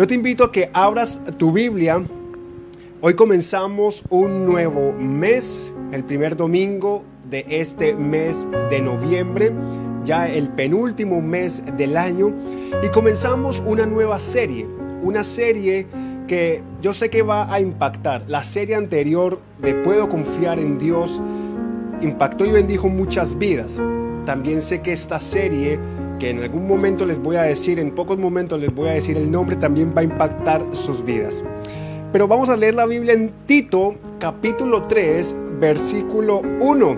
[0.00, 2.02] Yo te invito a que abras tu Biblia.
[3.02, 9.52] Hoy comenzamos un nuevo mes, el primer domingo de este mes de noviembre,
[10.02, 12.32] ya el penúltimo mes del año,
[12.82, 14.66] y comenzamos una nueva serie,
[15.02, 15.86] una serie
[16.26, 18.24] que yo sé que va a impactar.
[18.26, 21.20] La serie anterior de Puedo confiar en Dios
[22.00, 23.78] impactó y bendijo muchas vidas.
[24.24, 25.78] También sé que esta serie
[26.20, 29.16] que en algún momento les voy a decir, en pocos momentos les voy a decir
[29.16, 31.42] el nombre, también va a impactar sus vidas.
[32.12, 36.96] Pero vamos a leer la Biblia en Tito capítulo 3, versículo 1.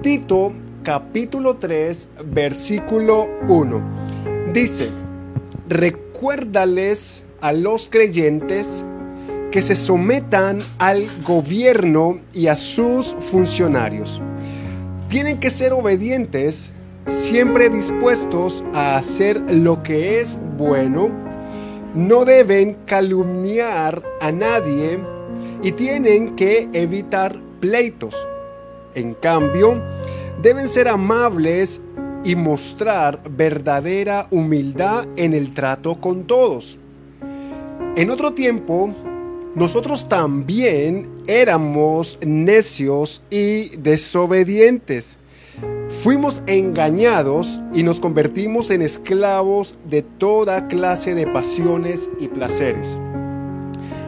[0.00, 3.82] Tito capítulo 3, versículo 1.
[4.54, 4.88] Dice,
[5.68, 8.84] recuérdales a los creyentes
[9.50, 14.22] que se sometan al gobierno y a sus funcionarios.
[15.08, 16.72] Tienen que ser obedientes
[17.06, 21.10] siempre dispuestos a hacer lo que es bueno,
[21.94, 24.98] no deben calumniar a nadie
[25.62, 28.14] y tienen que evitar pleitos.
[28.94, 29.82] En cambio,
[30.42, 31.80] deben ser amables
[32.24, 36.78] y mostrar verdadera humildad en el trato con todos.
[37.96, 38.92] En otro tiempo,
[39.54, 45.18] nosotros también éramos necios y desobedientes
[46.02, 52.98] Fuimos engañados y nos convertimos en esclavos de toda clase de pasiones y placeres.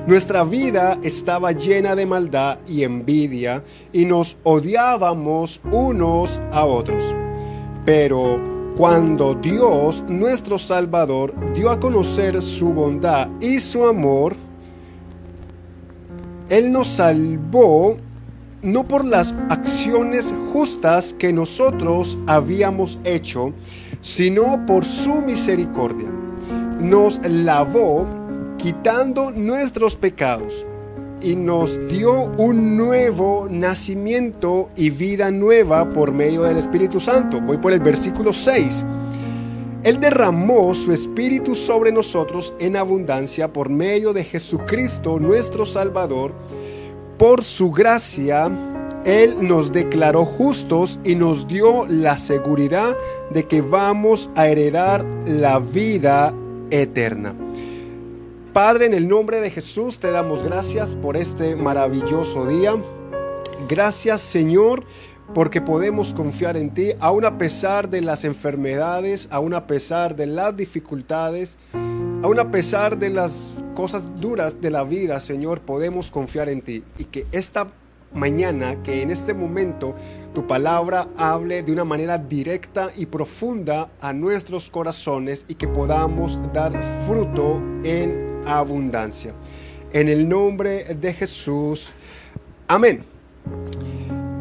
[0.06, 7.02] Nuestra vida estaba llena de maldad y envidia y nos odiábamos unos a otros.
[7.86, 8.38] Pero
[8.76, 14.36] cuando Dios, nuestro Salvador, dio a conocer su bondad y su amor,
[16.50, 17.96] Él nos salvó
[18.62, 23.52] no por las acciones justas que nosotros habíamos hecho,
[24.00, 26.08] sino por su misericordia.
[26.80, 28.06] Nos lavó
[28.56, 30.66] quitando nuestros pecados
[31.22, 37.40] y nos dio un nuevo nacimiento y vida nueva por medio del Espíritu Santo.
[37.40, 38.84] Voy por el versículo 6.
[39.84, 46.32] Él derramó su Espíritu sobre nosotros en abundancia por medio de Jesucristo nuestro Salvador
[47.18, 48.48] por su gracia,
[49.04, 52.96] Él nos declaró justos y nos dio la seguridad
[53.30, 56.32] de que vamos a heredar la vida
[56.70, 57.34] eterna.
[58.52, 62.76] Padre, en el nombre de Jesús te damos gracias por este maravilloso día.
[63.68, 64.84] Gracias Señor
[65.34, 70.26] porque podemos confiar en ti, aun a pesar de las enfermedades, aun a pesar de
[70.26, 71.58] las dificultades,
[72.22, 76.82] aun a pesar de las cosas duras de la vida, Señor, podemos confiar en ti
[76.98, 77.68] y que esta
[78.12, 79.94] mañana, que en este momento
[80.34, 86.40] tu palabra hable de una manera directa y profunda a nuestros corazones y que podamos
[86.52, 86.72] dar
[87.06, 89.32] fruto en abundancia.
[89.92, 91.92] En el nombre de Jesús.
[92.66, 93.04] Amén.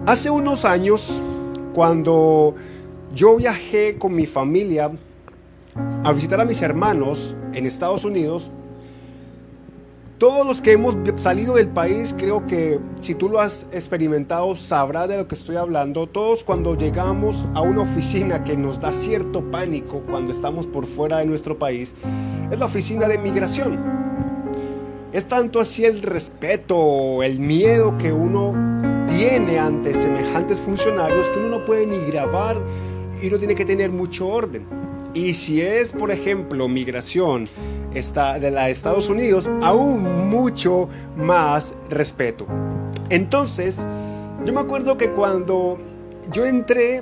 [0.07, 1.21] Hace unos años,
[1.75, 2.55] cuando
[3.13, 4.89] yo viajé con mi familia
[6.03, 8.49] a visitar a mis hermanos en Estados Unidos,
[10.17, 15.07] todos los que hemos salido del país, creo que si tú lo has experimentado, sabrás
[15.07, 16.07] de lo que estoy hablando.
[16.07, 21.19] Todos cuando llegamos a una oficina que nos da cierto pánico cuando estamos por fuera
[21.19, 21.93] de nuestro país,
[22.51, 23.77] es la oficina de migración.
[25.13, 28.53] Es tanto así el respeto, el miedo que uno
[29.07, 32.61] tiene ante semejantes funcionarios que uno no puede ni grabar
[33.21, 34.65] y uno tiene que tener mucho orden.
[35.13, 37.49] Y si es, por ejemplo, migración,
[37.97, 42.45] de la Estados Unidos, aún mucho más respeto.
[43.09, 43.83] Entonces,
[44.45, 45.79] yo me acuerdo que cuando
[46.31, 47.01] yo entré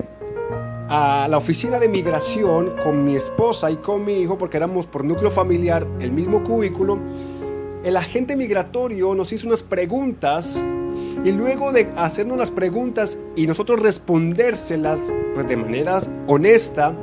[0.88, 5.04] a la oficina de migración con mi esposa y con mi hijo, porque éramos por
[5.04, 6.98] núcleo familiar el mismo cubículo,
[7.84, 10.64] el agente migratorio nos hizo unas preguntas
[11.26, 16.96] y luego de hacernos las preguntas y nosotros respondérselas pues, de manera honesta,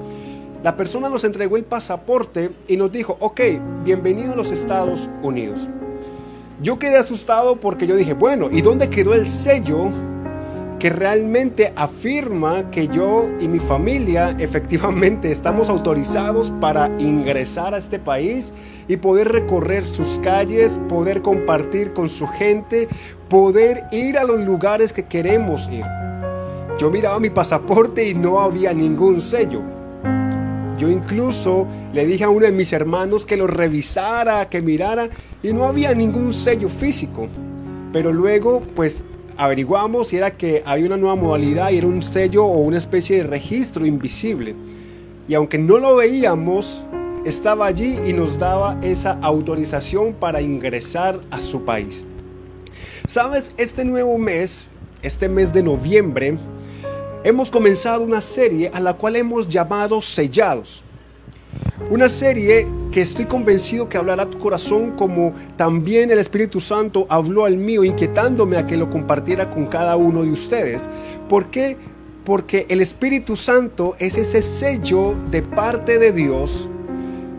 [0.62, 3.40] la persona nos entregó el pasaporte y nos dijo, ok,
[3.84, 5.66] bienvenido a los Estados Unidos.
[6.60, 9.90] Yo quedé asustado porque yo dije, bueno, ¿y dónde quedó el sello
[10.78, 17.98] que realmente afirma que yo y mi familia efectivamente estamos autorizados para ingresar a este
[17.98, 18.52] país
[18.86, 22.86] y poder recorrer sus calles, poder compartir con su gente,
[23.28, 25.84] poder ir a los lugares que queremos ir?
[26.78, 29.81] Yo miraba mi pasaporte y no había ningún sello.
[30.82, 35.08] Yo incluso le dije a uno de mis hermanos que lo revisara, que mirara,
[35.40, 37.28] y no había ningún sello físico.
[37.92, 39.04] Pero luego, pues
[39.36, 43.18] averiguamos y era que había una nueva modalidad y era un sello o una especie
[43.18, 44.56] de registro invisible.
[45.28, 46.82] Y aunque no lo veíamos,
[47.24, 52.02] estaba allí y nos daba esa autorización para ingresar a su país.
[53.06, 54.66] Sabes, este nuevo mes,
[55.02, 56.38] este mes de noviembre,
[57.24, 60.82] hemos comenzado una serie a la cual hemos llamado Sellados.
[61.90, 67.06] Una serie que estoy convencido que hablará a tu corazón como también el Espíritu Santo
[67.08, 70.88] habló al mío, inquietándome a que lo compartiera con cada uno de ustedes.
[71.28, 71.76] ¿Por qué?
[72.24, 76.68] Porque el Espíritu Santo es ese sello de parte de Dios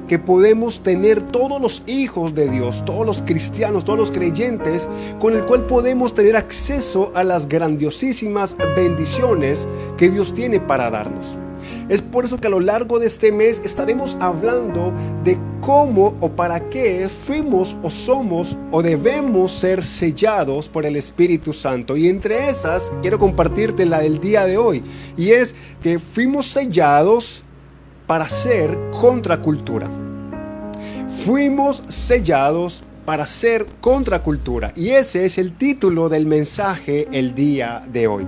[0.07, 4.87] que podemos tener todos los hijos de Dios, todos los cristianos, todos los creyentes,
[5.19, 9.67] con el cual podemos tener acceso a las grandiosísimas bendiciones
[9.97, 11.37] que Dios tiene para darnos.
[11.89, 16.29] Es por eso que a lo largo de este mes estaremos hablando de cómo o
[16.29, 21.97] para qué fuimos o somos o debemos ser sellados por el Espíritu Santo.
[21.97, 24.83] Y entre esas quiero compartirte la del día de hoy.
[25.17, 27.43] Y es que fuimos sellados
[28.07, 29.89] para ser contracultura.
[31.25, 34.73] Fuimos sellados para ser contracultura.
[34.75, 38.27] Y ese es el título del mensaje el día de hoy.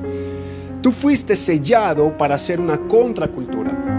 [0.82, 3.96] Tú fuiste sellado para ser una contracultura.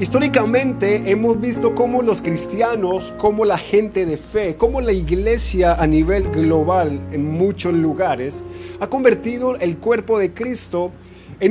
[0.00, 5.88] Históricamente hemos visto cómo los cristianos, cómo la gente de fe, cómo la iglesia a
[5.88, 8.44] nivel global en muchos lugares
[8.78, 10.92] ha convertido el cuerpo de Cristo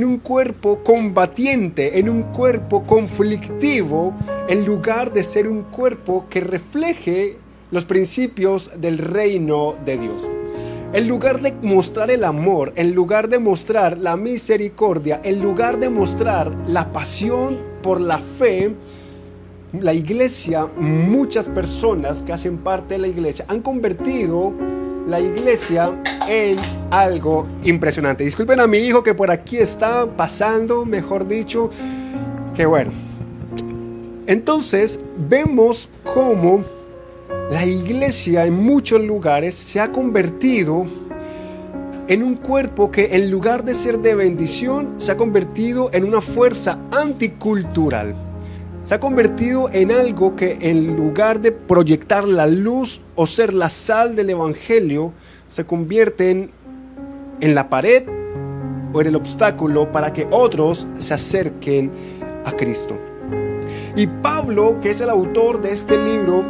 [0.04, 4.14] un cuerpo combatiente, en un cuerpo conflictivo,
[4.48, 7.36] en lugar de ser un cuerpo que refleje
[7.70, 10.28] los principios del reino de Dios.
[10.92, 15.90] En lugar de mostrar el amor, en lugar de mostrar la misericordia, en lugar de
[15.90, 18.74] mostrar la pasión por la fe,
[19.72, 24.54] la iglesia, muchas personas que hacen parte de la iglesia han convertido
[25.08, 25.90] la iglesia
[26.28, 26.58] en
[26.90, 28.24] algo impresionante.
[28.24, 31.70] Disculpen a mi hijo que por aquí está pasando, mejor dicho,
[32.54, 32.90] que bueno.
[34.26, 36.62] Entonces vemos cómo
[37.50, 40.84] la iglesia en muchos lugares se ha convertido
[42.06, 46.20] en un cuerpo que en lugar de ser de bendición se ha convertido en una
[46.20, 48.14] fuerza anticultural.
[48.88, 53.68] Se ha convertido en algo que en lugar de proyectar la luz o ser la
[53.68, 55.12] sal del Evangelio,
[55.46, 56.50] se convierten
[57.42, 58.04] en la pared
[58.94, 61.90] o en el obstáculo para que otros se acerquen
[62.46, 62.98] a Cristo.
[63.94, 66.42] Y Pablo, que es el autor de este libro,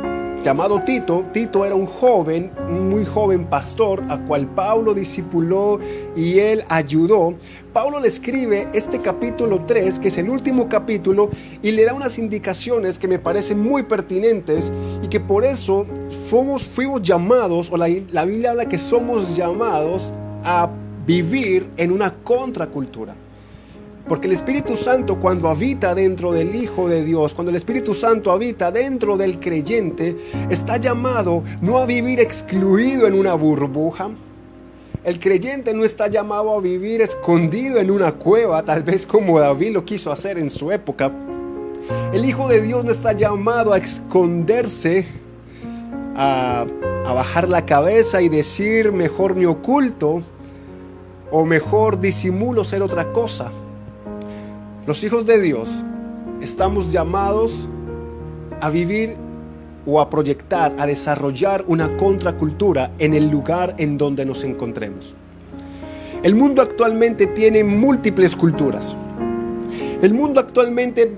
[0.43, 1.25] llamado Tito.
[1.33, 5.79] Tito era un joven, muy joven pastor, a cual Pablo discipuló
[6.17, 7.35] y él ayudó.
[7.73, 11.31] Pablo le escribe este capítulo 3, que es el último capítulo,
[11.63, 15.87] y le da unas indicaciones que me parecen muy pertinentes y que por eso
[16.29, 20.13] fuimos, fuimos llamados, o la, la Biblia habla que somos llamados
[20.45, 20.71] a
[21.07, 23.15] vivir en una contracultura.
[24.09, 28.33] Porque el Espíritu Santo cuando habita dentro del Hijo de Dios, cuando el Espíritu Santo
[28.33, 30.17] habita dentro del creyente,
[30.49, 34.11] está llamado no a vivir excluido en una burbuja.
[35.05, 39.73] El creyente no está llamado a vivir escondido en una cueva, tal vez como David
[39.73, 41.13] lo quiso hacer en su época.
[42.13, 45.07] El Hijo de Dios no está llamado a esconderse,
[46.17, 46.67] a,
[47.05, 50.23] bajar la cabeza y decir mejor me oculto
[51.31, 53.51] o mejor disimulo ser otra cosa.
[54.89, 55.69] Los hijos de Dios
[56.41, 57.69] estamos llamados
[58.59, 59.17] a vivir
[59.85, 65.15] o a proyectar, a desarrollar una contracultura en el lugar en donde nos encontremos.
[66.23, 68.97] El mundo actualmente tiene múltiples culturas.
[70.01, 71.13] El mundo actualmente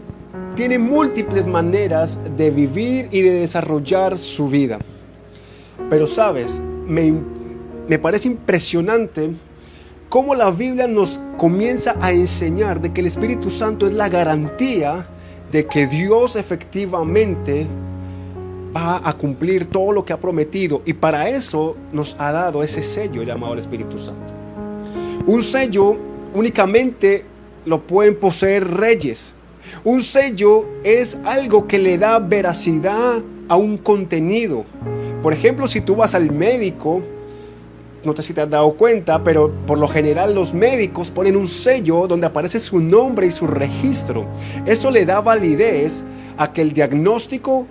[0.57, 4.81] tiene múltiples maneras de vivir y de desarrollar su vida.
[5.89, 7.13] Pero sabes, me,
[7.87, 9.31] me parece impresionante
[10.11, 15.07] cómo la Biblia nos comienza a enseñar de que el Espíritu Santo es la garantía
[15.53, 17.65] de que Dios efectivamente
[18.77, 22.83] va a cumplir todo lo que ha prometido y para eso nos ha dado ese
[22.83, 24.35] sello llamado el Espíritu Santo.
[25.27, 25.97] Un sello
[26.35, 27.25] únicamente
[27.65, 29.33] lo pueden poseer reyes.
[29.85, 34.65] Un sello es algo que le da veracidad a un contenido.
[35.23, 37.01] Por ejemplo, si tú vas al médico
[38.05, 41.49] no sé si te has dado cuenta, pero por lo general los médicos ponen un
[41.49, 44.27] sello donde aparece su nombre y su registro.
[44.67, 46.05] Eso le da validez
[46.37, 47.67] a que el diagnóstico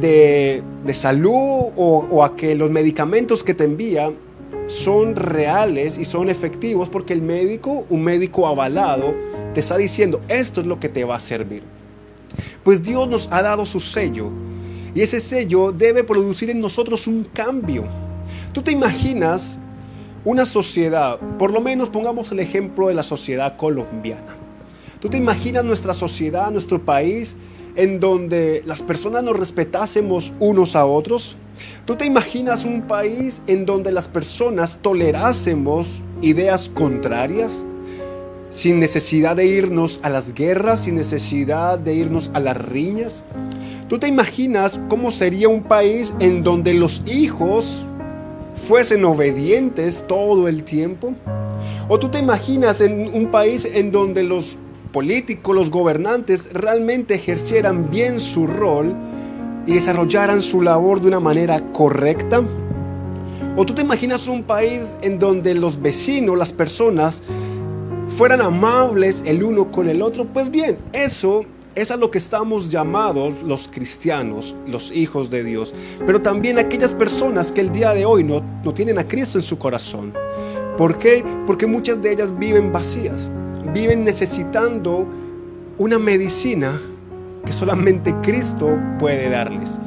[0.00, 4.10] de, salud o, o a que los medicamentos que te envía
[4.66, 9.14] son reales y son efectivos porque el médico, un médico avalado,
[9.54, 11.62] te está diciendo esto es lo que te va a servir.
[12.64, 14.30] Pues Dios nos ha dado su sello
[14.94, 17.84] y ese sello debe producir en nosotros un cambio
[18.52, 19.58] ¿Tú te imaginas
[20.24, 24.36] una sociedad, por lo menos pongamos el ejemplo de la sociedad colombiana?
[25.00, 27.36] ¿Tú te imaginas nuestra sociedad, nuestro país,
[27.76, 31.36] en donde las personas nos respetásemos unos a otros?
[31.84, 35.86] ¿Tú te imaginas un país en donde las personas tolerásemos
[36.22, 37.64] ideas contrarias?
[38.50, 43.22] Sin necesidad de irnos a las guerras, sin necesidad de irnos a las riñas.
[43.88, 47.84] ¿Tú te imaginas cómo sería un país en donde los hijos
[48.58, 51.14] fuesen obedientes todo el tiempo?
[51.88, 54.56] ¿O tú te imaginas en un país en donde los
[54.92, 58.94] políticos, los gobernantes realmente ejercieran bien su rol
[59.66, 62.42] y desarrollaran su labor de una manera correcta?
[63.56, 67.22] ¿O tú te imaginas un país en donde los vecinos, las personas,
[68.08, 70.26] fueran amables el uno con el otro?
[70.26, 71.44] Pues bien, eso
[71.80, 75.72] es a lo que estamos llamados los cristianos, los hijos de Dios,
[76.04, 79.42] pero también aquellas personas que el día de hoy no, no tienen a Cristo en
[79.42, 80.12] su corazón.
[80.76, 81.24] ¿Por qué?
[81.46, 83.30] Porque muchas de ellas viven vacías,
[83.72, 85.06] viven necesitando
[85.78, 86.80] una medicina
[87.44, 89.78] que solamente Cristo puede darles.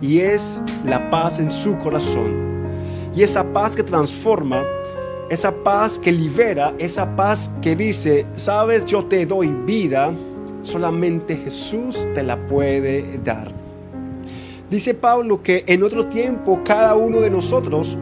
[0.00, 2.64] Y es la paz en su corazón.
[3.14, 4.62] Y esa paz que transforma,
[5.28, 10.12] esa paz que libera, esa paz que dice, sabes, yo te doy vida,
[10.62, 13.52] solamente Jesús te la puede dar.
[14.70, 17.98] Dice Pablo que en otro tiempo cada uno de nosotros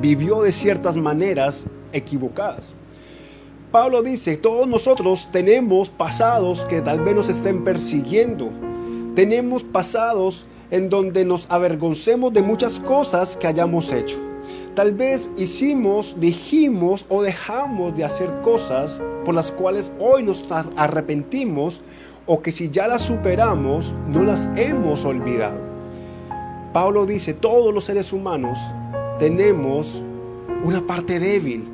[0.00, 2.74] vivió de ciertas maneras equivocadas.
[3.70, 8.50] Pablo dice, todos nosotros tenemos pasados que tal vez nos estén persiguiendo.
[9.14, 14.31] Tenemos pasados en donde nos avergoncemos de muchas cosas que hayamos hecho.
[14.74, 21.82] Tal vez hicimos, dijimos o dejamos de hacer cosas por las cuales hoy nos arrepentimos
[22.24, 25.60] o que si ya las superamos, no las hemos olvidado.
[26.72, 28.58] Pablo dice, todos los seres humanos
[29.18, 30.02] tenemos
[30.64, 31.64] una parte débil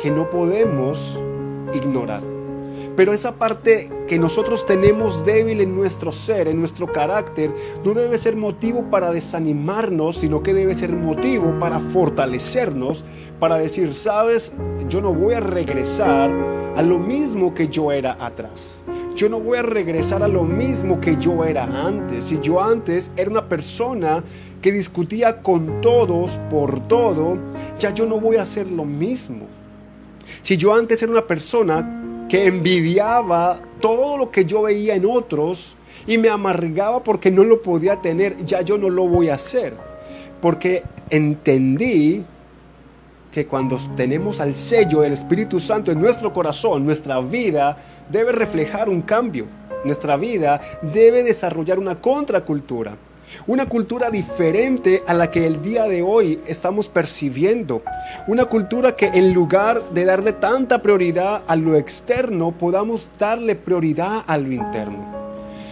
[0.00, 1.20] que no podemos
[1.74, 2.35] ignorar.
[2.96, 7.52] Pero esa parte que nosotros tenemos débil en nuestro ser, en nuestro carácter,
[7.84, 13.04] no debe ser motivo para desanimarnos, sino que debe ser motivo para fortalecernos,
[13.38, 14.52] para decir, sabes,
[14.88, 16.30] yo no voy a regresar
[16.74, 18.80] a lo mismo que yo era atrás.
[19.14, 22.26] Yo no voy a regresar a lo mismo que yo era antes.
[22.26, 24.24] Si yo antes era una persona
[24.62, 27.38] que discutía con todos por todo,
[27.78, 29.46] ya yo no voy a hacer lo mismo.
[30.42, 35.76] Si yo antes era una persona que envidiaba todo lo que yo veía en otros
[36.06, 39.74] y me amargaba porque no lo podía tener, ya yo no lo voy a hacer.
[40.40, 42.24] Porque entendí
[43.32, 47.76] que cuando tenemos al sello del Espíritu Santo en nuestro corazón, nuestra vida
[48.10, 49.46] debe reflejar un cambio.
[49.84, 52.96] Nuestra vida debe desarrollar una contracultura.
[53.46, 57.82] Una cultura diferente a la que el día de hoy estamos percibiendo.
[58.26, 64.24] Una cultura que en lugar de darle tanta prioridad a lo externo, podamos darle prioridad
[64.26, 65.16] a lo interno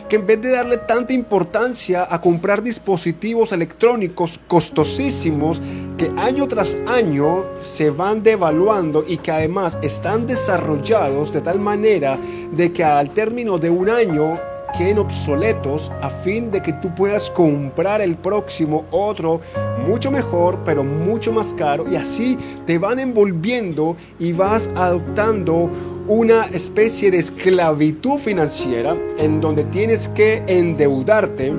[0.08, 5.61] que en vez de darle tanta importancia a comprar dispositivos electrónicos costosísimos
[5.96, 12.18] que año tras año se van devaluando y que además están desarrollados de tal manera
[12.52, 14.38] de que al término de un año
[14.76, 19.40] queden obsoletos a fin de que tú puedas comprar el próximo otro
[19.87, 25.71] mucho mejor pero mucho más caro y así te van envolviendo y vas adoptando
[26.07, 31.52] una especie de esclavitud financiera en donde tienes que endeudarte,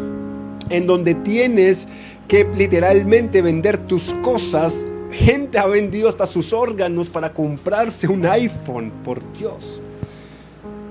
[0.69, 1.87] en donde tienes
[2.27, 4.85] que literalmente vender tus cosas.
[5.11, 9.81] Gente ha vendido hasta sus órganos para comprarse un iPhone, por Dios.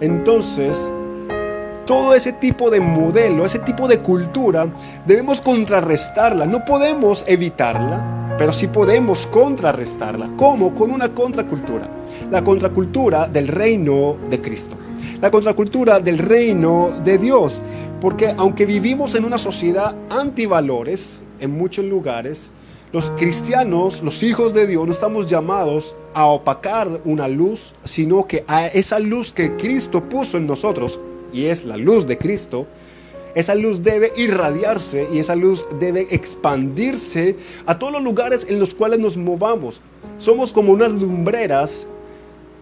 [0.00, 0.90] Entonces,
[1.84, 4.66] todo ese tipo de modelo, ese tipo de cultura,
[5.06, 6.46] debemos contrarrestarla.
[6.46, 10.30] No podemos evitarla, pero sí podemos contrarrestarla.
[10.36, 10.74] ¿Cómo?
[10.74, 11.88] Con una contracultura.
[12.30, 14.76] La contracultura del reino de Cristo.
[15.20, 17.60] La contracultura del reino de Dios.
[18.00, 22.50] Porque aunque vivimos en una sociedad antivalores en muchos lugares,
[22.92, 28.44] los cristianos, los hijos de Dios, no estamos llamados a opacar una luz, sino que
[28.46, 31.00] a esa luz que Cristo puso en nosotros
[31.32, 32.66] y es la luz de Cristo,
[33.34, 38.74] esa luz debe irradiarse y esa luz debe expandirse a todos los lugares en los
[38.74, 39.80] cuales nos movamos.
[40.18, 41.88] Somos como unas lumbreras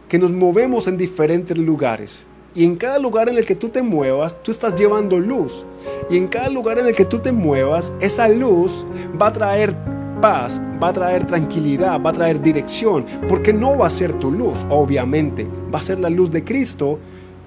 [0.08, 2.26] que nos movemos en diferentes lugares.
[2.54, 5.64] Y en cada lugar en el que tú te muevas, tú estás llevando luz.
[6.10, 8.86] Y en cada lugar en el que tú te muevas, esa luz
[9.20, 9.74] va a traer
[10.20, 13.04] paz, va a traer tranquilidad, va a traer dirección.
[13.26, 15.46] Porque no va a ser tu luz, obviamente.
[15.74, 16.98] Va a ser la luz de Cristo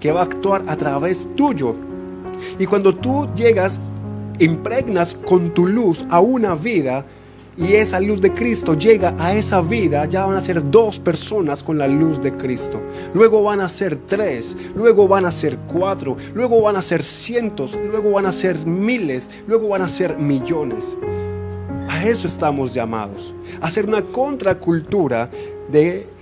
[0.06, 1.74] que va a actuar a través tuyo.
[2.60, 3.82] Y cuando tú llegas,
[4.38, 7.04] impregnas con tu luz a una vida,
[7.58, 11.64] y esa luz de Cristo llega a esa vida, ya van a ser dos personas
[11.64, 12.80] con la luz de Cristo.
[13.16, 17.76] Luego van a ser tres, luego van a ser cuatro, luego van a ser cientos,
[17.90, 20.96] luego van a ser miles, luego van a ser millones.
[21.90, 25.32] A eso estamos llamados, a una contracultura
[25.72, 26.15] de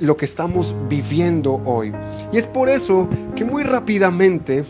[0.00, 1.92] lo que estamos viviendo hoy.
[2.32, 4.64] Y es por eso que muy rápidamente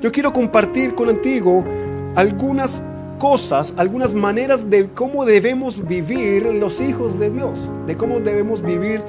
[0.00, 1.64] yo quiero compartir contigo
[2.16, 2.82] algunas
[3.18, 9.02] cosas, algunas maneras de cómo debemos vivir los hijos de Dios, de cómo debemos vivir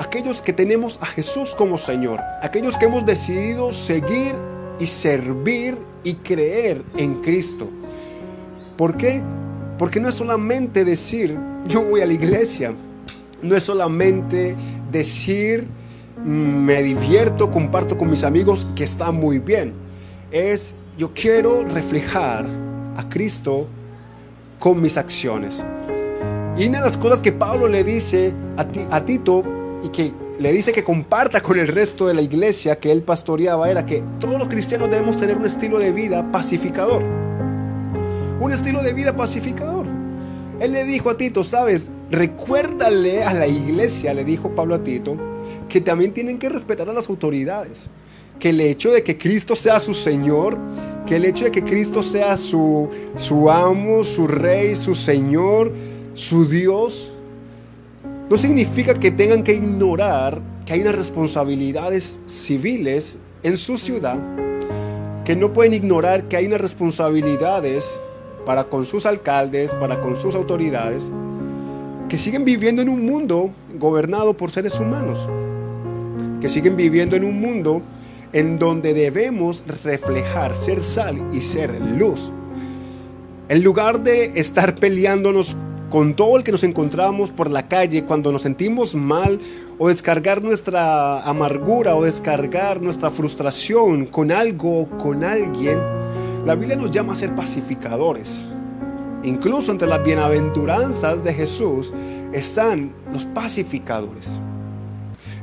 [0.00, 4.34] aquellos que tenemos a Jesús como Señor, aquellos que hemos decidido seguir
[4.78, 7.68] y servir y creer en Cristo.
[8.76, 9.22] ¿Por qué?
[9.78, 12.72] Porque no es solamente decir, yo voy a la iglesia,
[13.42, 14.56] no es solamente
[14.90, 15.68] decir,
[16.24, 19.72] me divierto, comparto con mis amigos, que está muy bien.
[20.30, 22.46] Es, yo quiero reflejar
[22.96, 23.66] a Cristo
[24.58, 25.64] con mis acciones.
[26.56, 29.42] Y una de las cosas que Pablo le dice a, a Tito
[29.82, 33.70] y que le dice que comparta con el resto de la iglesia que él pastoreaba
[33.70, 37.02] era que todos los cristianos debemos tener un estilo de vida pacificador.
[38.40, 39.86] Un estilo de vida pacificador.
[40.60, 45.16] Él le dijo a Tito, sabes, recuérdale a la iglesia, le dijo Pablo a Tito,
[45.68, 47.90] que también tienen que respetar a las autoridades.
[48.38, 50.58] Que el hecho de que Cristo sea su Señor,
[51.06, 55.72] que el hecho de que Cristo sea su, su amo, su rey, su Señor,
[56.14, 57.12] su Dios,
[58.28, 64.20] no significa que tengan que ignorar que hay unas responsabilidades civiles en su ciudad,
[65.24, 68.00] que no pueden ignorar que hay unas responsabilidades
[68.46, 71.10] para con sus alcaldes, para con sus autoridades,
[72.10, 75.28] que siguen viviendo en un mundo gobernado por seres humanos,
[76.40, 77.82] que siguen viviendo en un mundo
[78.32, 82.32] en donde debemos reflejar, ser sal y ser luz.
[83.48, 85.56] En lugar de estar peleándonos
[85.88, 89.38] con todo el que nos encontramos por la calle cuando nos sentimos mal
[89.78, 95.78] o descargar nuestra amargura o descargar nuestra frustración con algo o con alguien,
[96.44, 98.44] la Biblia nos llama a ser pacificadores.
[99.22, 101.92] Incluso entre las bienaventuranzas de Jesús
[102.32, 104.40] están los pacificadores.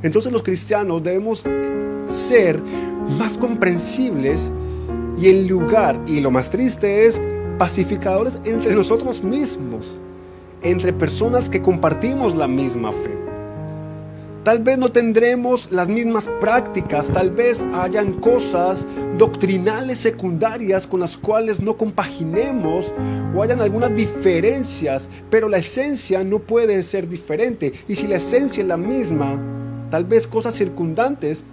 [0.02, 1.44] Entonces los cristianos debemos
[2.08, 2.60] ser
[3.18, 4.50] más comprensibles
[5.20, 7.20] y en lugar, y lo más triste es,
[7.58, 9.98] pacificadores entre nosotros mismos,
[10.62, 13.27] entre personas que compartimos la misma fe.
[14.48, 18.86] Tal vez no tendremos las mismas prácticas, tal vez hayan cosas
[19.18, 22.90] doctrinales secundarias con las cuales no compaginemos
[23.34, 27.74] o hayan algunas diferencias, pero la esencia no puede ser diferente.
[27.88, 29.38] Y si la esencia es la misma,
[29.90, 31.44] tal vez cosas circundantes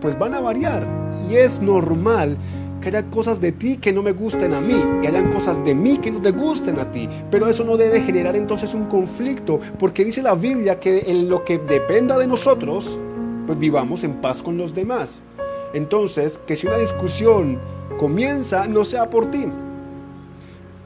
[0.00, 0.88] pues van a variar.
[1.30, 2.36] Y es normal
[2.80, 5.74] que haya cosas de ti que no me gusten a mí y hayan cosas de
[5.74, 7.08] mí que no te gusten a ti.
[7.30, 11.44] Pero eso no debe generar entonces un conflicto, porque dice la Biblia que en lo
[11.44, 12.98] que dependa de nosotros,
[13.46, 15.22] pues vivamos en paz con los demás.
[15.74, 17.58] Entonces, que si una discusión
[17.98, 19.46] comienza, no sea por ti.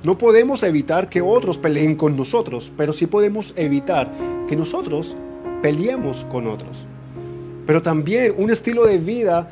[0.05, 4.11] No podemos evitar que otros peleen con nosotros, pero sí podemos evitar
[4.49, 5.17] que nosotros
[5.63, 6.87] peleemos con otros.
[7.67, 9.49] Pero también un estilo de vida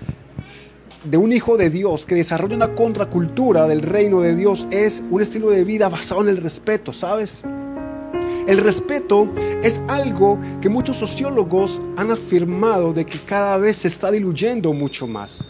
[1.05, 5.23] de un hijo de Dios que desarrolla una contracultura del reino de Dios es un
[5.23, 7.43] estilo de vida basado en el respeto, ¿sabes?
[8.47, 9.29] El respeto
[9.63, 15.07] es algo que muchos sociólogos han afirmado de que cada vez se está diluyendo mucho
[15.07, 15.47] más.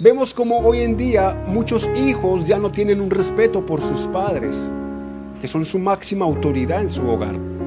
[0.00, 4.70] Vemos como hoy en día muchos hijos ya no tienen un respeto por sus padres,
[5.40, 7.57] que son su máxima autoridad en su hogar.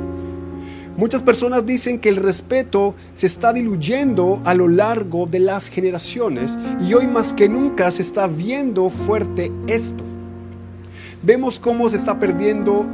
[1.01, 6.55] Muchas personas dicen que el respeto se está diluyendo a lo largo de las generaciones
[6.87, 10.03] y hoy más que nunca se está viendo fuerte esto.
[11.23, 12.85] Vemos cómo se está perdiendo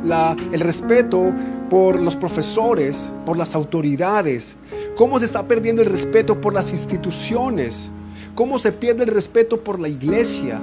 [0.53, 1.33] el respeto
[1.69, 4.55] por los profesores, por las autoridades,
[4.95, 7.89] cómo se está perdiendo el respeto por las instituciones,
[8.35, 10.61] cómo se pierde el respeto por la iglesia.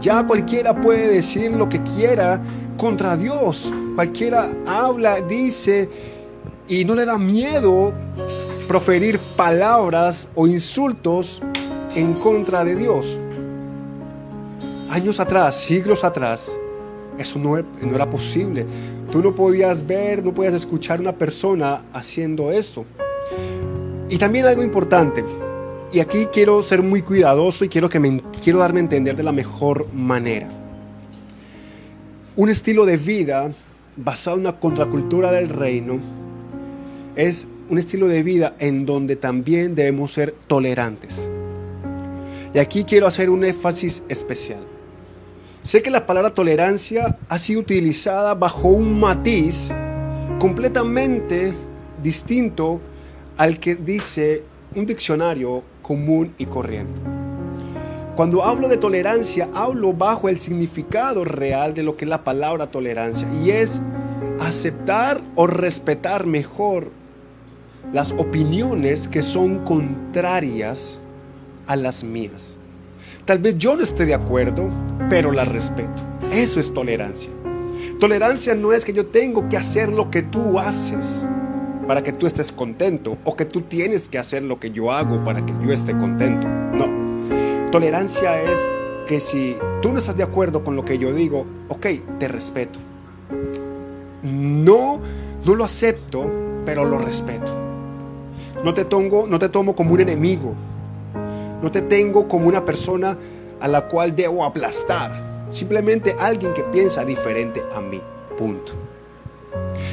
[0.00, 2.40] Ya cualquiera puede decir lo que quiera
[2.76, 3.72] contra Dios.
[3.96, 6.19] Cualquiera habla, dice
[6.70, 7.92] y no le da miedo
[8.68, 11.42] proferir palabras o insultos
[11.96, 13.18] en contra de Dios.
[14.88, 16.56] Años atrás, siglos atrás,
[17.18, 18.64] eso no, no era posible.
[19.10, 22.84] Tú no podías ver, no podías escuchar una persona haciendo esto.
[24.08, 25.24] Y también algo importante,
[25.92, 29.24] y aquí quiero ser muy cuidadoso y quiero, que me, quiero darme a entender de
[29.24, 30.48] la mejor manera.
[32.36, 33.50] Un estilo de vida
[33.96, 35.98] basado en una contracultura del reino
[37.16, 41.28] es un estilo de vida en donde también debemos ser tolerantes.
[42.52, 44.60] Y aquí quiero hacer un énfasis especial.
[45.62, 49.70] Sé que la palabra tolerancia ha sido utilizada bajo un matiz
[50.38, 51.52] completamente
[52.02, 52.80] distinto
[53.36, 54.42] al que dice
[54.74, 57.00] un diccionario común y corriente.
[58.16, 62.70] Cuando hablo de tolerancia, hablo bajo el significado real de lo que es la palabra
[62.70, 63.80] tolerancia y es
[64.40, 66.90] aceptar o respetar mejor
[67.92, 70.98] las opiniones que son contrarias
[71.66, 72.56] a las mías.
[73.24, 74.68] Tal vez yo no esté de acuerdo,
[75.08, 76.02] pero las respeto.
[76.32, 77.30] Eso es tolerancia.
[77.98, 81.26] Tolerancia no es que yo tengo que hacer lo que tú haces
[81.86, 85.22] para que tú estés contento o que tú tienes que hacer lo que yo hago
[85.24, 86.46] para que yo esté contento.
[86.48, 87.70] No.
[87.70, 88.60] Tolerancia es
[89.06, 91.86] que si tú no estás de acuerdo con lo que yo digo, ok,
[92.18, 92.78] te respeto.
[94.22, 95.00] No,
[95.44, 96.30] no lo acepto,
[96.64, 97.59] pero lo respeto.
[98.64, 100.54] No te, tomo, no te tomo como un enemigo.
[101.62, 103.16] No te tengo como una persona
[103.58, 105.48] a la cual debo aplastar.
[105.50, 108.00] Simplemente alguien que piensa diferente a mí.
[108.36, 108.72] Punto.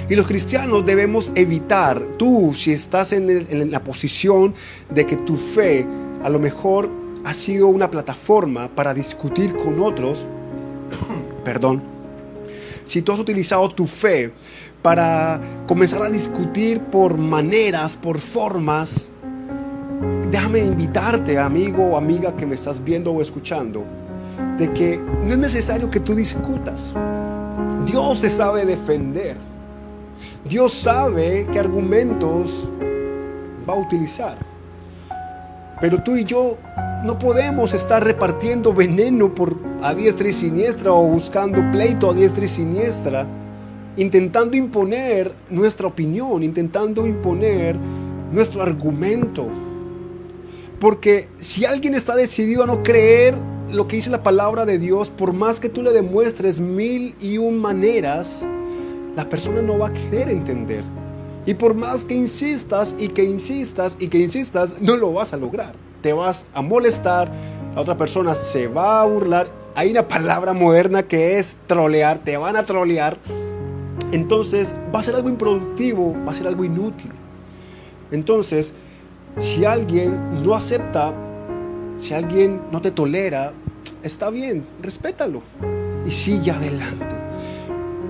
[0.09, 4.53] Y los cristianos debemos evitar, tú si estás en, en, la posición
[4.89, 5.85] de que tu fe
[6.23, 6.89] a lo mejor
[7.25, 10.27] ha sido una plataforma para discutir con otros,
[11.43, 11.81] perdón,
[12.85, 14.31] si tú has utilizado tu fe
[14.87, 19.09] para comenzar a discutir por maneras, por formas,
[20.31, 23.83] déjame invitarte, amigo o amiga que me estás viendo o escuchando,
[24.57, 26.93] de que no es necesario que tú discutas.
[27.85, 29.35] Dios se sabe defender.
[30.47, 32.69] Dios sabe qué argumentos
[33.69, 34.37] va a utilizar.
[35.81, 36.57] Pero tú y yo
[37.03, 42.45] no podemos estar repartiendo veneno por a diestra y siniestra o buscando pleito a diestra
[42.45, 43.27] y siniestra,
[43.97, 47.75] intentando imponer nuestra opinión, intentando imponer
[48.31, 49.47] nuestro argumento.
[50.79, 53.35] Porque si alguien está decidido a no creer
[53.71, 57.37] lo que dice la palabra de Dios, por más que tú le demuestres mil y
[57.37, 58.45] un maneras,
[59.15, 60.83] la persona no va a querer entender.
[61.45, 65.37] Y por más que insistas y que insistas y que insistas, no lo vas a
[65.37, 65.73] lograr.
[66.01, 67.31] Te vas a molestar,
[67.73, 69.47] la otra persona se va a burlar.
[69.73, 73.17] Hay una palabra moderna que es trolear, te van a trolear.
[74.11, 77.11] Entonces va a ser algo improductivo, va a ser algo inútil.
[78.11, 78.73] Entonces,
[79.37, 81.13] si alguien no acepta,
[81.99, 83.53] si alguien no te tolera,
[84.03, 85.41] está bien, respétalo
[86.05, 87.15] y sigue adelante.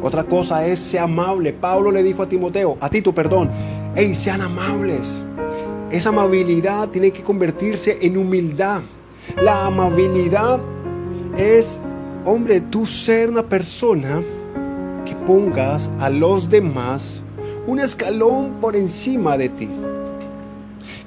[0.01, 1.53] Otra cosa es ser amable.
[1.53, 3.49] Pablo le dijo a Timoteo, a Tito, perdón,
[3.95, 5.23] hey, sean amables.
[5.89, 8.81] Esa amabilidad tiene que convertirse en humildad.
[9.41, 10.60] La amabilidad
[11.36, 11.81] es,
[12.25, 14.21] hombre, tú ser una persona
[15.27, 17.21] pongas a los demás
[17.67, 19.69] un escalón por encima de ti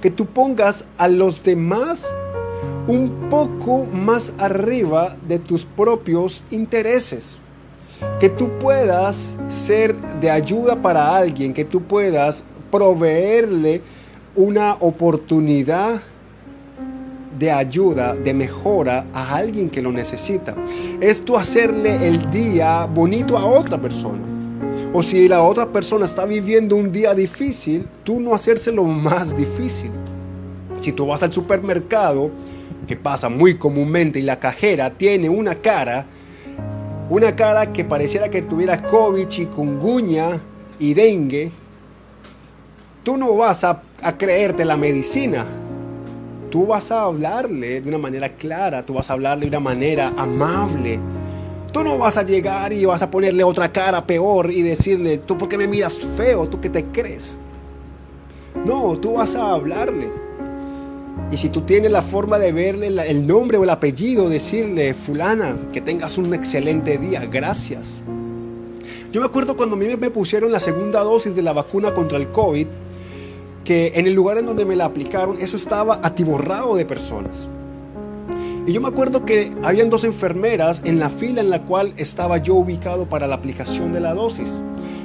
[0.00, 2.06] que tú pongas a los demás
[2.86, 7.38] un poco más arriba de tus propios intereses.
[8.18, 13.82] Que tú puedas ser de ayuda para alguien, que tú puedas proveerle
[14.34, 16.00] una oportunidad
[17.40, 20.54] de ayuda, de mejora a alguien que lo necesita.
[21.00, 24.20] Es tú hacerle el día bonito a otra persona.
[24.92, 29.90] O si la otra persona está viviendo un día difícil, tú no hacérselo más difícil.
[30.76, 32.30] Si tú vas al supermercado,
[32.86, 36.04] que pasa muy comúnmente, y la cajera tiene una cara,
[37.08, 40.38] una cara que pareciera que tuviera COVID, chikungunya
[40.78, 41.52] y dengue,
[43.02, 45.46] tú no vas a, a creerte la medicina.
[46.50, 50.12] Tú vas a hablarle de una manera clara, tú vas a hablarle de una manera
[50.16, 50.98] amable
[51.72, 55.38] Tú no vas a llegar y vas a ponerle otra cara peor y decirle, tú
[55.38, 57.38] por qué me miras feo, tú qué te crees.
[58.64, 60.10] No, tú vas a hablarle.
[61.30, 65.56] Y si tú tienes la forma de verle el nombre o el apellido, decirle, fulana,
[65.72, 68.02] que tengas un excelente día, gracias.
[69.12, 72.18] Yo me acuerdo cuando a mí me pusieron la segunda dosis de la vacuna contra
[72.18, 72.66] el COVID,
[73.70, 77.46] que en el lugar en donde me la aplicaron, eso estaba atiborrado de personas.
[78.66, 82.38] Y yo me acuerdo que habían dos enfermeras en la fila en la cual estaba
[82.38, 84.60] yo ubicado para la aplicación de la dosis.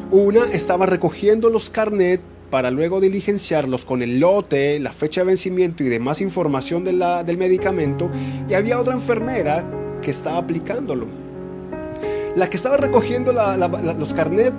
[0.10, 5.84] Una estaba recogiendo los carnet para luego diligenciarlos con el lote, la fecha de vencimiento
[5.84, 8.10] y demás información de del medicamento.
[8.50, 9.64] Y había otra enfermera
[10.02, 11.06] que estaba aplicándolo.
[12.36, 14.56] La que estaba recogiendo los carnet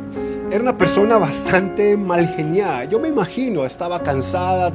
[0.51, 2.85] era una persona bastante mal geniada.
[2.85, 4.73] Yo me imagino, estaba cansada,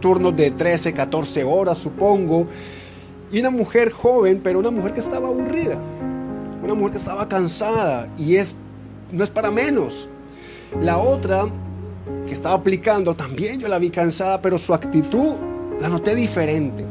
[0.00, 2.46] turnos de 13, 14 horas supongo
[3.30, 5.78] y una mujer joven, pero una mujer que estaba aburrida.
[6.62, 8.08] Una mujer que estaba cansada.
[8.18, 8.54] Y es,
[9.10, 10.08] no es para menos.
[10.80, 11.46] La otra
[12.26, 15.34] que estaba aplicando, también yo la vi cansada, pero su actitud
[15.80, 16.84] la noté diferente.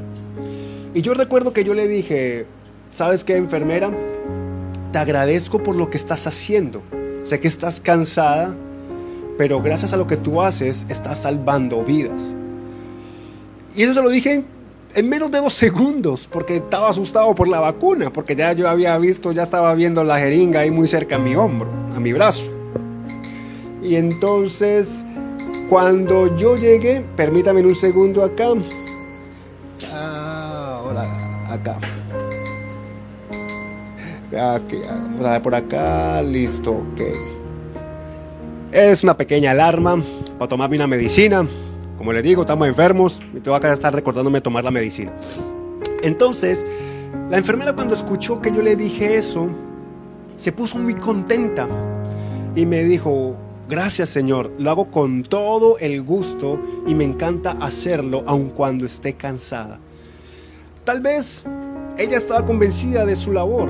[0.94, 2.48] Y yo recuerdo que yo le dije,
[2.94, 3.92] ¿sabes qué, enfermera?
[4.92, 6.82] Te agradezco por lo que estás haciendo.
[7.24, 8.56] Sé que estás cansada,
[9.38, 12.34] pero gracias a lo que tú haces, estás salvando vidas.
[13.76, 14.44] Y eso se lo dije
[14.96, 18.98] en, menos de dos segundos, porque estaba asustado por la vacuna, porque ya yo había
[18.98, 22.52] visto, ya estaba viendo la jeringa ahí muy cerca a mi hombro, a mi brazo.
[23.82, 25.04] Y entonces,
[25.70, 28.50] cuando yo llegué, permítame un segundo acá.
[29.94, 31.80] Ahora, acá.
[35.44, 37.02] Por acá, listo, ok.
[38.72, 40.02] Es una pequeña alarma
[40.40, 41.46] para tomarme una medicina.
[41.98, 45.12] Como les digo, estamos enfermos y tengo que estar recordándome tomar la medicina.
[46.02, 46.66] Entonces,
[47.30, 49.50] la enfermera cuando escuchó que yo le dije eso,
[50.38, 51.68] se puso muy contenta
[52.56, 53.36] y me dijo,
[53.70, 59.14] gracias Señor, lo hago con todo el gusto y me encanta hacerlo aun cuando esté
[59.14, 59.80] cansada.
[60.84, 61.44] Tal vez
[61.98, 63.70] ella estaba convencida de su labor,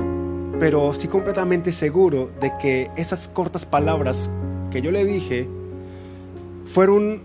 [0.62, 4.30] pero estoy completamente seguro de que esas cortas palabras
[4.70, 5.48] que yo le dije
[6.66, 7.20] fueron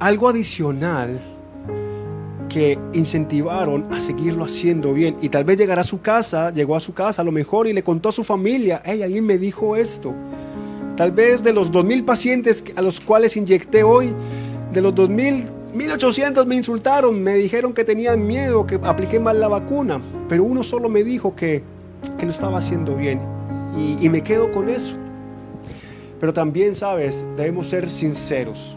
[0.00, 1.18] algo adicional
[2.50, 5.16] que incentivaron a seguirlo haciendo bien.
[5.22, 7.72] Y tal vez llegará a su casa, llegó a su casa a lo mejor y
[7.72, 10.12] le contó a su familia, hey, alguien me dijo esto.
[10.94, 14.12] Tal vez de los 2.000 pacientes a los cuales inyecté hoy,
[14.74, 19.48] de los 2.000, 1.800 me insultaron, me dijeron que tenían miedo, que apliqué mal la
[19.48, 21.72] vacuna, pero uno solo me dijo que
[22.18, 23.20] que lo estaba haciendo bien.
[23.76, 24.96] Y, y me quedo con eso.
[26.20, 28.76] Pero también, sabes, debemos ser sinceros.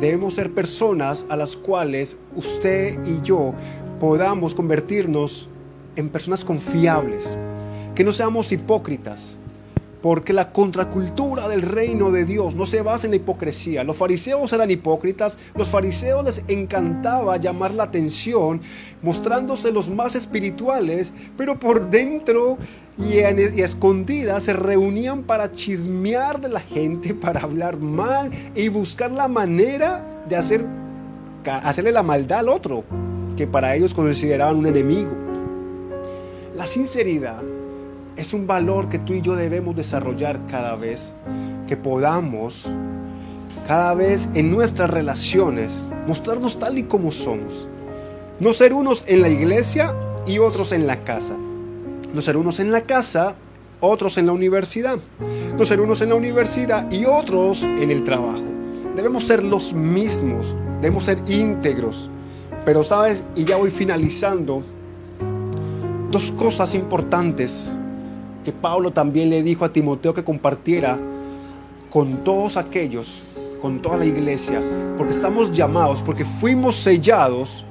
[0.00, 3.54] Debemos ser personas a las cuales usted y yo
[3.98, 5.48] podamos convertirnos
[5.96, 7.36] en personas confiables.
[7.94, 9.36] Que no seamos hipócritas
[10.06, 13.82] porque la contracultura del reino de Dios no se basa en la hipocresía.
[13.82, 18.60] Los fariseos eran hipócritas, los fariseos les encantaba llamar la atención,
[19.02, 22.56] mostrándose los más espirituales, pero por dentro
[22.96, 23.18] y,
[23.60, 30.22] escondidas se reunían para chismear de la gente, para hablar mal y buscar la manera
[30.28, 30.64] de hacer,
[31.44, 32.84] hacerle la maldad al otro,
[33.36, 35.10] que para ellos consideraban un enemigo.
[36.54, 37.42] La sinceridad
[38.16, 41.12] es un valor que tú y yo debemos desarrollar cada vez
[41.68, 42.68] que podamos,
[43.66, 47.68] cada vez en nuestras relaciones, mostrarnos tal y como somos.
[48.40, 49.94] No ser unos en la iglesia
[50.26, 51.36] y otros en la casa.
[52.14, 53.34] No ser unos en la casa,
[53.80, 54.98] otros en la universidad.
[55.58, 58.44] No ser unos en la universidad y otros en el trabajo.
[58.94, 62.10] Debemos ser los mismos, debemos ser íntegros.
[62.64, 64.62] Pero sabes, y ya voy finalizando,
[66.10, 67.72] dos cosas importantes
[68.46, 71.00] que Pablo también le dijo a Timoteo que compartiera
[71.90, 73.24] con todos aquellos,
[73.60, 74.62] con toda la iglesia,
[74.96, 77.64] porque estamos llamados, porque fuimos sellados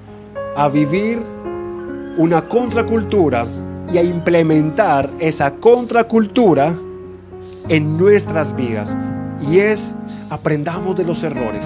[0.53, 1.21] a vivir
[2.17, 3.47] una contracultura
[3.93, 6.75] y a implementar esa contracultura
[7.69, 8.93] en nuestras vidas.
[9.49, 9.95] Y es,
[10.29, 11.65] aprendamos de los errores.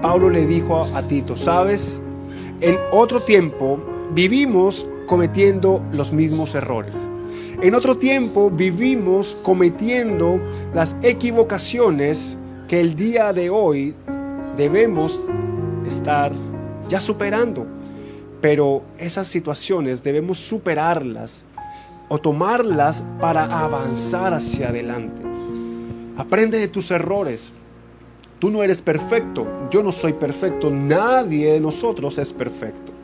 [0.00, 2.00] Pablo le dijo a Tito, sabes,
[2.62, 3.78] en otro tiempo
[4.14, 7.10] vivimos cometiendo los mismos errores.
[7.62, 10.40] En otro tiempo vivimos cometiendo
[10.72, 13.94] las equivocaciones que el día de hoy
[14.56, 15.20] debemos
[15.86, 16.32] estar
[16.88, 17.66] ya superando.
[18.40, 21.44] Pero esas situaciones debemos superarlas
[22.08, 25.20] o tomarlas para avanzar hacia adelante.
[26.16, 27.50] Aprende de tus errores.
[28.38, 32.99] Tú no eres perfecto, yo no soy perfecto, nadie de nosotros es perfecto.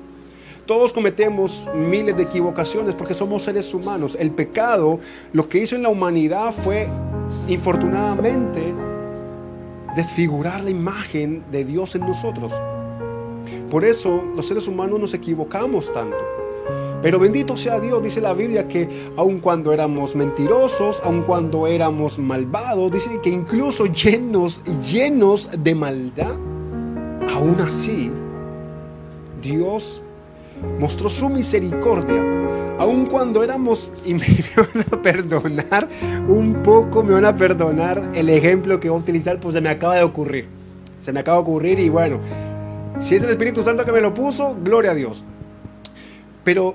[0.66, 4.16] Todos cometemos miles de equivocaciones porque somos seres humanos.
[4.18, 4.98] El pecado
[5.32, 6.88] lo que hizo en la humanidad fue,
[7.46, 8.74] infortunadamente,
[9.94, 12.52] desfigurar la imagen de Dios en nosotros.
[13.70, 16.16] Por eso los seres humanos nos equivocamos tanto.
[17.00, 22.18] Pero bendito sea Dios, dice la Biblia que aun cuando éramos mentirosos, aun cuando éramos
[22.18, 26.34] malvados, dice que incluso llenos, llenos de maldad,
[27.32, 28.10] aún así
[29.40, 30.02] Dios
[30.78, 32.22] mostró su misericordia,
[32.78, 35.88] aun cuando éramos, y me, van a perdonar
[36.28, 39.68] un poco, me van a perdonar el ejemplo que voy a utilizar, pues se me
[39.68, 40.48] acaba de ocurrir.
[41.00, 42.18] Se me acaba de ocurrir y bueno,
[43.00, 45.24] si es el Espíritu Santo que me lo puso, gloria a Dios.
[46.42, 46.74] Pero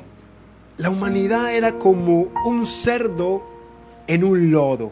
[0.78, 3.44] la humanidad era como un cerdo
[4.08, 4.92] en un lodo,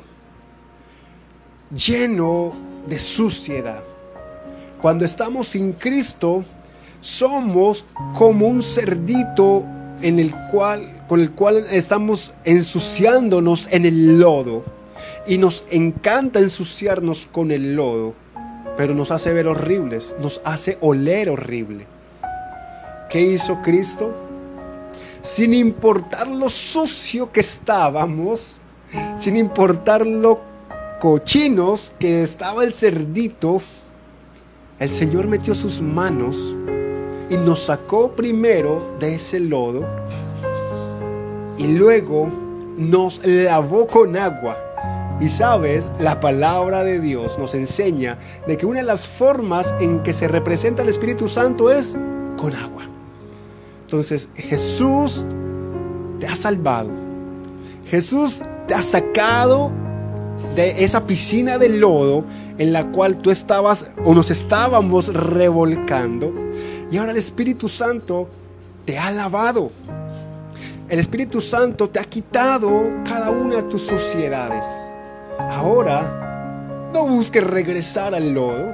[1.74, 2.52] lleno
[2.88, 3.84] de suciedad.
[4.82, 6.44] Cuando estamos sin Cristo,
[7.02, 9.66] somos como un cerdito
[10.02, 14.64] en el cual, con el cual estamos ensuciándonos en el lodo.
[15.28, 18.14] Y nos encanta ensuciarnos con el lodo,
[18.78, 21.86] pero nos hace ver horribles, nos hace oler horrible.
[23.10, 24.14] ¿Qué hizo Cristo?
[25.22, 28.60] Sin importar lo sucio que estábamos,
[29.16, 30.42] sin importar lo
[31.00, 33.62] cochinos que estaba el cerdito,
[34.80, 36.56] el Señor metió sus manos
[37.30, 39.86] y nos sacó primero de ese lodo
[41.58, 42.30] y luego
[42.78, 44.58] nos lavó con agua.
[45.20, 50.02] Y sabes, la palabra de Dios nos enseña de que una de las formas en
[50.02, 51.98] que se representa el Espíritu Santo es
[52.38, 52.84] con agua.
[53.82, 55.26] Entonces Jesús
[56.20, 56.90] te ha salvado.
[57.86, 59.72] Jesús te ha sacado
[60.56, 62.24] de esa piscina de lodo
[62.58, 66.32] en la cual tú estabas o nos estábamos revolcando.
[66.92, 68.28] Y ahora el Espíritu Santo
[68.86, 69.72] te ha lavado.
[70.90, 72.70] El Espíritu Santo te ha quitado
[73.06, 74.66] cada una de tus suciedades.
[75.38, 78.74] Ahora, no busques regresar al lodo.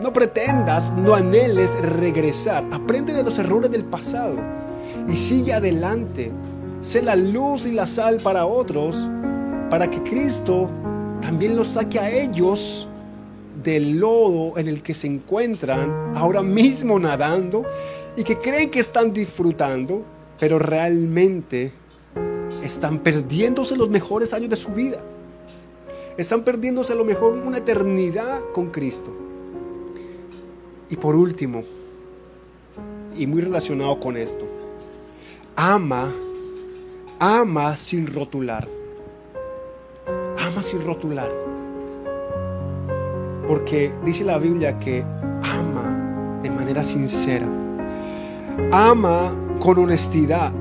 [0.00, 2.64] No pretendas, no anheles regresar.
[2.72, 4.36] Aprende de los errores del pasado
[5.06, 6.32] y sigue adelante.
[6.80, 8.96] Sé la luz y la sal para otros,
[9.68, 10.70] para que Cristo
[11.20, 12.88] también los saque a ellos
[13.64, 17.64] del lodo en el que se encuentran ahora mismo nadando
[18.16, 20.04] y que creen que están disfrutando,
[20.38, 21.72] pero realmente
[22.62, 24.98] están perdiéndose los mejores años de su vida.
[26.16, 29.10] Están perdiéndose a lo mejor una eternidad con Cristo.
[30.90, 31.62] Y por último,
[33.16, 34.46] y muy relacionado con esto,
[35.56, 36.12] ama,
[37.18, 38.68] ama sin rotular.
[40.06, 41.53] Ama sin rotular.
[43.48, 45.02] Porque dice la Biblia que
[45.42, 47.46] ama de manera sincera.
[48.72, 50.52] Ama con honestidad.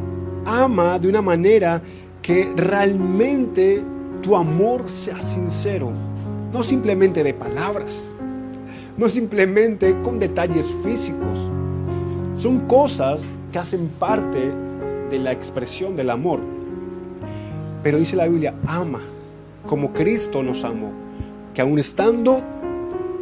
[0.45, 1.81] Ama de una manera
[2.21, 3.81] que realmente
[4.21, 5.91] tu amor sea sincero.
[6.51, 8.09] No simplemente de palabras.
[8.97, 11.49] No simplemente con detalles físicos.
[12.37, 14.51] Son cosas que hacen parte
[15.09, 16.39] de la expresión del amor.
[17.83, 19.01] Pero dice la Biblia, ama
[19.67, 20.91] como Cristo nos amó,
[21.53, 22.41] que aun estando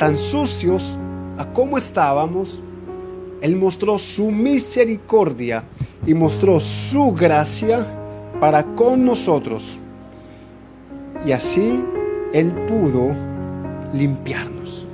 [0.02, 0.98] tan sucios
[1.38, 2.60] a como estábamos,
[3.40, 5.64] Él mostró su misericordia
[6.08, 7.86] y mostró su gracia
[8.40, 9.78] para con nosotros.
[11.24, 11.80] Y así
[12.34, 13.12] Él pudo
[13.94, 14.88] limpiarnos.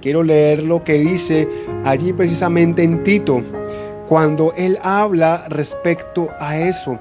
[0.00, 1.46] Quiero leer lo que dice
[1.84, 3.42] allí precisamente en Tito,
[4.08, 6.98] cuando Él habla respecto a eso.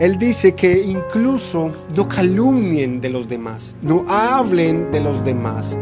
[0.00, 5.76] Él dice que incluso no calumnien de los demás, no hablen de los demás,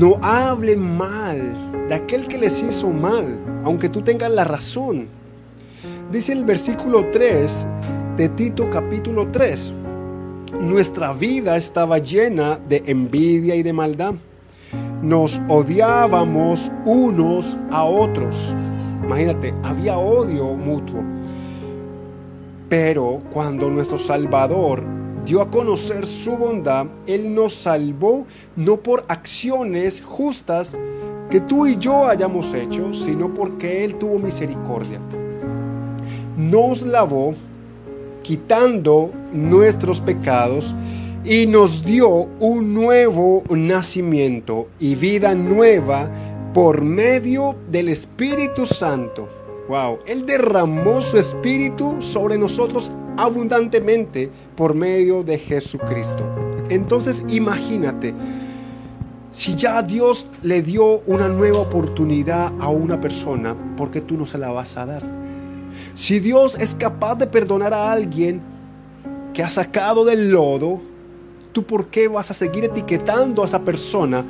[0.00, 3.26] no hablen mal de aquel que les hizo mal,
[3.64, 5.08] aunque tú tengas la razón.
[6.10, 7.66] Dice el versículo 3
[8.16, 9.74] de Tito capítulo 3,
[10.58, 14.14] nuestra vida estaba llena de envidia y de maldad.
[15.02, 18.54] Nos odiábamos unos a otros.
[19.04, 21.02] Imagínate, había odio mutuo.
[22.70, 24.82] Pero cuando nuestro Salvador
[25.24, 30.78] dio a conocer su bondad, Él nos salvó no por acciones justas
[31.30, 35.00] que tú y yo hayamos hecho, sino porque Él tuvo misericordia.
[36.36, 37.34] Nos lavó
[38.22, 40.74] quitando nuestros pecados
[41.24, 42.08] y nos dio
[42.40, 46.10] un nuevo nacimiento y vida nueva
[46.54, 49.28] por medio del Espíritu Santo
[49.70, 56.24] Wow, Él derramó su espíritu sobre nosotros abundantemente por medio de Jesucristo.
[56.68, 58.14] Entonces imagínate,
[59.32, 64.26] si ya Dios le dio una nueva oportunidad a una persona, ¿por qué tú no
[64.26, 65.02] se la vas a dar?
[65.94, 68.40] Si Dios es capaz de perdonar a alguien
[69.32, 70.80] que ha sacado del lodo,
[71.52, 74.24] ¿tú por qué vas a seguir etiquetando a esa persona?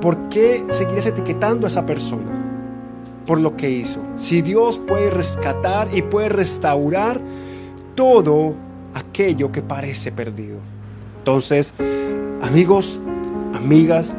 [0.00, 2.53] ¿Por qué seguirías etiquetando a esa persona?
[3.26, 4.00] Por lo que hizo.
[4.16, 7.20] Si Dios puede rescatar y puede restaurar
[7.94, 8.54] todo
[8.94, 10.58] aquello que parece perdido.
[11.18, 11.74] Entonces,
[12.42, 13.00] amigos,
[13.54, 14.14] amigas,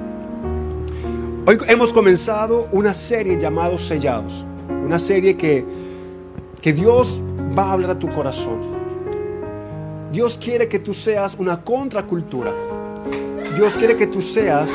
[1.45, 4.45] hoy hemos comenzado una serie llamada Sellados.
[4.85, 5.65] Una serie que,
[6.61, 7.21] que Dios
[7.57, 8.59] va a hablar a tu corazón.
[10.11, 12.53] Dios quiere que tú seas una contracultura.
[13.55, 14.71] Dios quiere que tú seas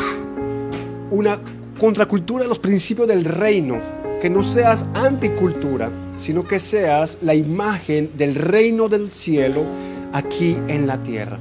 [1.11, 1.39] una
[1.79, 3.79] contracultura de los principios del reino
[4.21, 9.65] que no seas anticultura, sino que seas la imagen del reino del cielo
[10.13, 11.39] aquí en la tierra.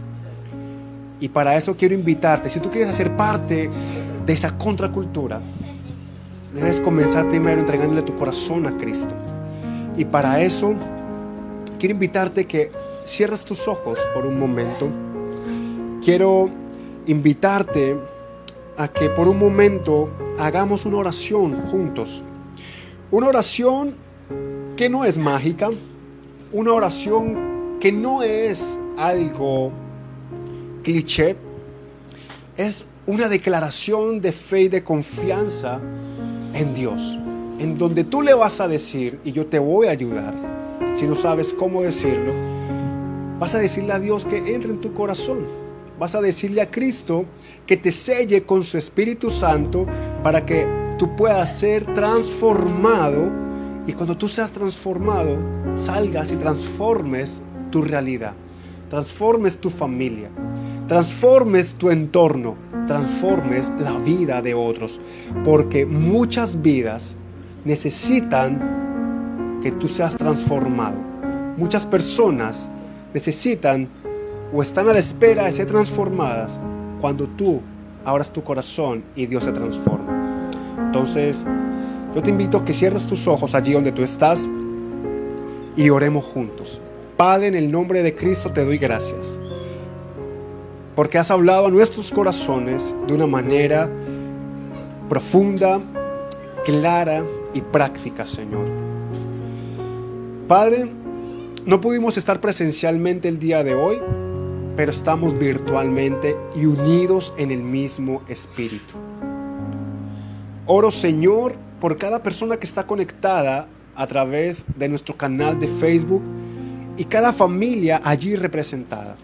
[1.20, 3.70] Y para eso quiero invitarte, si tú quieres hacer parte
[4.26, 5.42] de esa contracultura,
[6.54, 9.14] debes comenzar primero entregándole tu corazón a Cristo.
[9.98, 10.74] Y para eso
[11.78, 12.72] quiero invitarte que
[13.06, 14.88] cierres tus ojos por un momento.
[16.02, 16.50] Quiero
[17.08, 17.98] invitarte
[18.78, 22.24] a que por un momento hagamos una oración juntos.
[23.12, 23.96] Una oración
[24.78, 25.72] que no es mágica,
[26.52, 29.72] una oración que no es algo
[30.84, 31.36] cliché,
[32.56, 35.82] es una declaración de fe y de confianza
[36.54, 37.18] en Dios,
[37.58, 40.36] en donde tú le vas a decir, y yo te voy a ayudar,
[40.96, 42.32] si no sabes cómo decirlo,
[43.40, 45.40] vas a decirle a Dios que entre en tu corazón,
[45.98, 47.26] vas a decirle a Cristo
[47.66, 49.88] que te selle con su Espíritu Santo
[50.22, 53.32] para que tú puedas ser transformado
[53.88, 55.38] y cuando tú seas transformado,
[55.76, 57.42] salgas y transformes
[57.72, 58.34] tu realidad,
[58.90, 60.30] transformes tu familia,
[60.88, 65.00] transformes tu entorno, transformes la vida de otros,
[65.46, 67.16] porque muchas vidas
[67.64, 70.98] necesitan que tú seas transformado.
[71.56, 72.70] Muchas personas
[73.14, 73.88] necesitan
[74.54, 76.60] o están a la espera de ser transformadas
[77.00, 77.62] cuando tú
[78.04, 80.09] abras tu corazón y Dios se transforma.
[80.90, 81.46] Entonces,
[82.16, 84.50] yo te invito a que cierres tus ojos allí donde tú estás
[85.76, 86.82] y oremos juntos.
[87.16, 89.40] Padre, en el nombre de Cristo te doy gracias.
[90.96, 93.88] Porque has hablado a nuestros corazones de una manera
[95.08, 95.80] profunda,
[96.66, 97.24] clara
[97.54, 98.66] y práctica, Señor.
[100.48, 100.90] Padre,
[101.68, 103.98] no pudimos estar presencialmente el día de hoy,
[104.76, 108.96] pero estamos virtualmente y unidos en el mismo espíritu.
[110.72, 116.22] Oro, Señor, por cada persona que está conectada a través de nuestro canal de Facebook
[116.96, 119.18] y cada familia allí representada.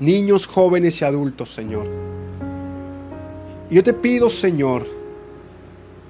[0.00, 1.86] Niños, jóvenes y adultos, Señor.
[3.68, 4.86] yo te pido, Señor,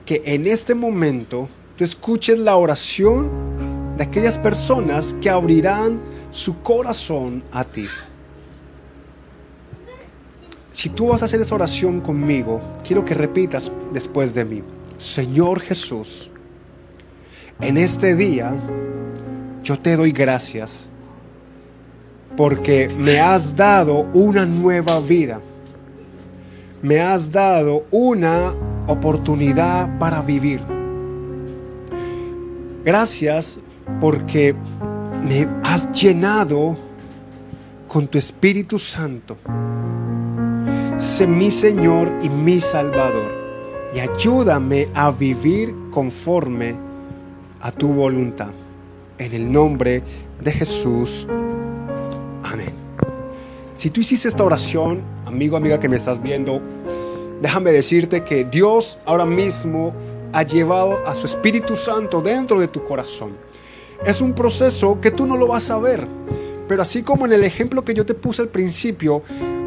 [0.04, 7.42] que en este momento tú escuches la oración de aquellas personas que abrirán su corazón
[7.50, 7.88] a ti.
[10.76, 14.62] Si tú vas a hacer esa oración conmigo, quiero que repitas después de mí.
[14.98, 16.30] Señor Jesús,
[17.62, 18.54] en este día
[19.62, 20.84] yo te doy gracias
[22.36, 25.40] porque me has dado una nueva vida.
[26.82, 28.52] Me has dado una
[28.86, 30.60] oportunidad para vivir.
[32.84, 33.58] Gracias
[33.98, 34.54] porque
[35.22, 36.76] me has llenado
[37.88, 39.38] con tu Espíritu Santo.
[40.98, 43.30] Sé mi Señor y mi Salvador
[43.94, 46.74] y ayúdame a vivir conforme
[47.60, 48.50] a tu voluntad.
[49.18, 50.02] En el nombre
[50.42, 51.28] de Jesús.
[52.42, 52.72] Amén.
[53.74, 56.62] Si tú hiciste esta oración, amigo, amiga que me estás viendo,
[57.42, 59.94] déjame decirte que Dios ahora mismo
[60.32, 63.36] ha llevado a su Espíritu Santo dentro de tu corazón.
[64.06, 66.06] Es un proceso que tú no lo vas a ver,
[66.66, 69.22] pero así como en el ejemplo que yo te puse al principio,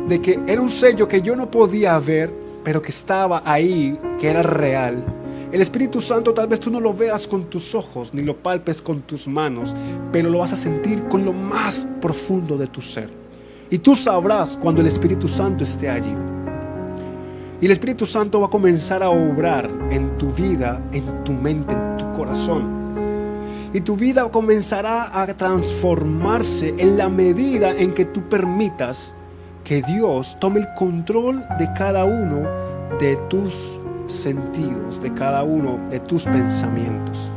[0.08, 2.32] de que era un sello que yo no podía ver,
[2.64, 5.04] pero que estaba ahí, que era real,
[5.52, 8.84] el Espíritu Santo tal vez tú no lo veas con tus ojos, ni lo palpes
[8.84, 9.74] con tus manos,
[10.12, 13.10] pero lo vas a sentir con lo más profundo de tu ser.
[13.72, 16.14] Y tú sabrás cuando el Espíritu Santo esté allí.
[17.60, 21.74] Y el Espíritu Santo va a comenzar a obrar en tu vida, en tu mente,
[21.74, 22.64] en tu corazón.
[23.74, 29.12] Y tu vida comenzará a transformarse en la medida en que tú permitas
[29.64, 32.48] que Dios tome el control de cada uno
[33.00, 37.32] de tus sentidos, de cada uno de tus pensamientos.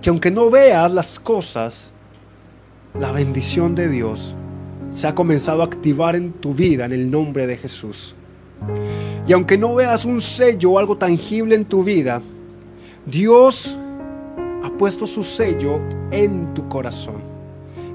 [0.00, 1.90] Que aunque no veas las cosas,
[2.98, 4.34] la bendición de Dios
[4.90, 8.14] se ha comenzado a activar en tu vida en el nombre de Jesús.
[9.26, 12.20] Y aunque no veas un sello o algo tangible en tu vida,
[13.06, 13.78] Dios
[14.62, 15.80] ha puesto su sello
[16.10, 17.22] en tu corazón.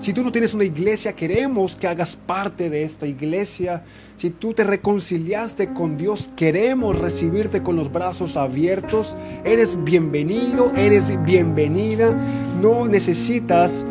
[0.00, 3.82] Si tú no tienes una iglesia, queremos que hagas parte de esta iglesia.
[4.16, 9.16] Si tú te reconciliaste con Dios, queremos recibirte con los brazos abiertos.
[9.44, 12.16] Eres bienvenido, eres bienvenida.
[12.62, 13.84] No necesitas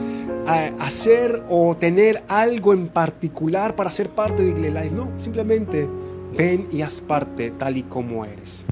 [0.79, 4.95] hacer o tener algo en particular para ser parte de Igle Life.
[4.95, 5.89] No, simplemente
[6.37, 8.67] ven y haz parte tal y como eres.